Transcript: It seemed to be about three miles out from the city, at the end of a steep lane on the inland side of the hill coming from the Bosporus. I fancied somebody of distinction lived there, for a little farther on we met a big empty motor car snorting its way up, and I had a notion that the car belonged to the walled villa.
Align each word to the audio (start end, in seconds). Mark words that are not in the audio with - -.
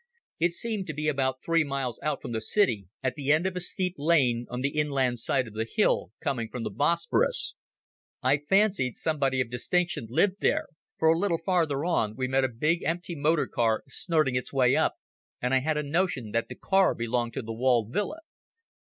It 0.39 0.53
seemed 0.53 0.87
to 0.87 0.95
be 0.95 1.07
about 1.07 1.43
three 1.45 1.63
miles 1.63 1.99
out 2.01 2.23
from 2.23 2.31
the 2.31 2.41
city, 2.41 2.87
at 3.03 3.13
the 3.13 3.31
end 3.31 3.45
of 3.45 3.55
a 3.55 3.59
steep 3.59 3.93
lane 3.99 4.47
on 4.49 4.61
the 4.61 4.69
inland 4.75 5.19
side 5.19 5.47
of 5.47 5.53
the 5.53 5.69
hill 5.75 6.09
coming 6.19 6.49
from 6.49 6.63
the 6.63 6.71
Bosporus. 6.71 7.55
I 8.23 8.37
fancied 8.49 8.97
somebody 8.97 9.39
of 9.41 9.51
distinction 9.51 10.07
lived 10.09 10.37
there, 10.41 10.69
for 10.97 11.09
a 11.09 11.19
little 11.19 11.37
farther 11.45 11.85
on 11.85 12.15
we 12.15 12.27
met 12.27 12.43
a 12.43 12.49
big 12.49 12.81
empty 12.83 13.13
motor 13.15 13.45
car 13.45 13.83
snorting 13.87 14.33
its 14.33 14.51
way 14.51 14.75
up, 14.75 14.95
and 15.39 15.53
I 15.53 15.59
had 15.59 15.77
a 15.77 15.83
notion 15.83 16.31
that 16.31 16.47
the 16.49 16.55
car 16.55 16.95
belonged 16.95 17.33
to 17.33 17.43
the 17.43 17.53
walled 17.53 17.93
villa. 17.93 18.21